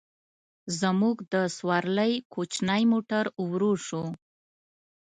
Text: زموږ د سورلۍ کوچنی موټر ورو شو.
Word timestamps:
زموږ 0.79 1.17
د 1.33 1.35
سورلۍ 1.57 2.13
کوچنی 2.33 2.83
موټر 2.91 3.25
ورو 3.49 3.73
شو. 3.85 4.03